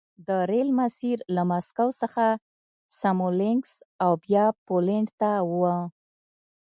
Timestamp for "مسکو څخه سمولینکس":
1.51-3.73